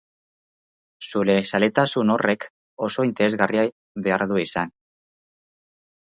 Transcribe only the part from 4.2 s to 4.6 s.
du